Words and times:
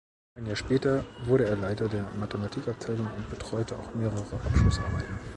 Ein 0.35 0.47
Jahr 0.47 0.55
später 0.55 1.05
wurde 1.25 1.45
er 1.45 1.55
Leiter 1.55 1.87
der 1.87 2.09
Mathematikabteilung 2.17 3.05
und 3.15 3.29
betreute 3.29 3.77
auch 3.77 3.93
mehrere 3.93 4.41
Abschlussarbeiten. 4.43 5.19